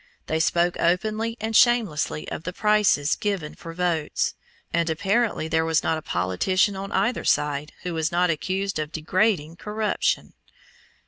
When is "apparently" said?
4.89-5.47